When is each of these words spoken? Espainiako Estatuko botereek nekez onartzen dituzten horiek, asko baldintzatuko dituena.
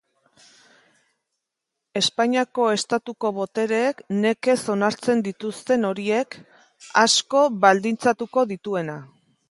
Espainiako 2.01 2.65
Estatuko 2.77 3.31
botereek 3.37 4.01
nekez 4.25 4.57
onartzen 4.77 5.23
dituzten 5.31 5.89
horiek, 5.91 6.43
asko 7.07 7.45
baldintzatuko 7.67 8.49
dituena. 8.55 8.99